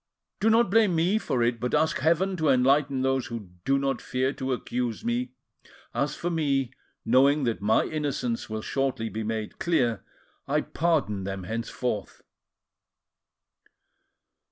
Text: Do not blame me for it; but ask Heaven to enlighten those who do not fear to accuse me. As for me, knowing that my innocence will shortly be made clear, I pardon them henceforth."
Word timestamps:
Do 0.39 0.49
not 0.49 0.71
blame 0.71 0.95
me 0.95 1.19
for 1.19 1.43
it; 1.43 1.59
but 1.59 1.75
ask 1.75 1.99
Heaven 1.99 2.35
to 2.37 2.49
enlighten 2.49 3.03
those 3.03 3.27
who 3.27 3.51
do 3.65 3.77
not 3.77 4.01
fear 4.01 4.33
to 4.33 4.51
accuse 4.51 5.05
me. 5.05 5.33
As 5.93 6.15
for 6.15 6.31
me, 6.31 6.73
knowing 7.05 7.43
that 7.43 7.61
my 7.61 7.83
innocence 7.83 8.49
will 8.49 8.63
shortly 8.63 9.09
be 9.09 9.21
made 9.21 9.59
clear, 9.59 10.03
I 10.47 10.61
pardon 10.61 11.23
them 11.23 11.43
henceforth." 11.43 12.23